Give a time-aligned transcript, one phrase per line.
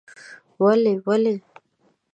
[0.63, 1.35] ولې؟ ولې؟؟؟….